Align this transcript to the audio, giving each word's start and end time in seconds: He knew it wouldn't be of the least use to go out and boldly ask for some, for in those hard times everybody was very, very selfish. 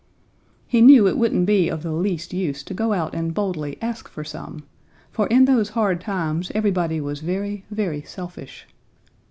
He 0.65 0.81
knew 0.81 1.07
it 1.07 1.15
wouldn't 1.15 1.45
be 1.45 1.69
of 1.69 1.83
the 1.83 1.91
least 1.91 2.33
use 2.33 2.63
to 2.63 2.73
go 2.73 2.91
out 2.91 3.13
and 3.13 3.35
boldly 3.35 3.77
ask 3.83 4.09
for 4.09 4.23
some, 4.23 4.63
for 5.11 5.27
in 5.27 5.45
those 5.45 5.69
hard 5.77 6.01
times 6.01 6.51
everybody 6.55 6.99
was 6.99 7.19
very, 7.19 7.65
very 7.69 8.01
selfish. 8.01 8.65